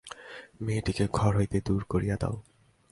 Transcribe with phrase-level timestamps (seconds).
[0.61, 2.35] মেয়েটিকে ঘর হইতে দূর করিয়া দাও।